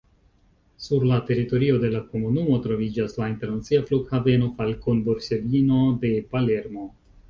Sur 0.85 1.03
la 1.09 1.19
teritorio 1.27 1.75
de 1.83 1.91
la 1.97 2.01
komunumo 2.15 2.57
troviĝas 2.65 3.15
la 3.21 3.29
internacia 3.35 3.87
Flughaveno 3.93 4.53
Falcone-Borsellino 4.59 5.89
de 6.05 6.17
Palermo. 6.37 6.93